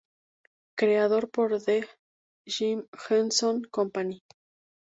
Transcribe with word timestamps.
Creado 0.75 1.19
por 1.31 1.61
The 1.61 1.87
Jim 2.47 2.87
Henson 3.07 3.61
Company. 3.65 4.23